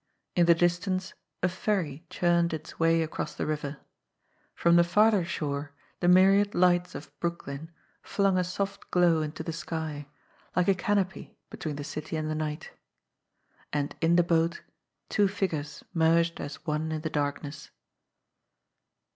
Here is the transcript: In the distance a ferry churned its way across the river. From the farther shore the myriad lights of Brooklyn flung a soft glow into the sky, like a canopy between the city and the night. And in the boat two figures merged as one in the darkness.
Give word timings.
In 0.35 0.47
the 0.47 0.55
distance 0.55 1.13
a 1.43 1.47
ferry 1.47 2.07
churned 2.09 2.55
its 2.55 2.79
way 2.79 3.03
across 3.03 3.35
the 3.35 3.45
river. 3.45 3.77
From 4.55 4.75
the 4.75 4.83
farther 4.83 5.23
shore 5.23 5.73
the 5.99 6.07
myriad 6.07 6.55
lights 6.55 6.95
of 6.95 7.11
Brooklyn 7.19 7.69
flung 8.01 8.35
a 8.35 8.43
soft 8.43 8.89
glow 8.89 9.21
into 9.21 9.43
the 9.43 9.53
sky, 9.53 10.07
like 10.55 10.67
a 10.67 10.73
canopy 10.73 11.37
between 11.51 11.75
the 11.75 11.83
city 11.83 12.17
and 12.17 12.31
the 12.31 12.33
night. 12.33 12.71
And 13.71 13.95
in 14.01 14.15
the 14.15 14.23
boat 14.23 14.63
two 15.07 15.27
figures 15.27 15.83
merged 15.93 16.41
as 16.41 16.55
one 16.65 16.91
in 16.91 17.01
the 17.01 17.11
darkness. 17.11 17.69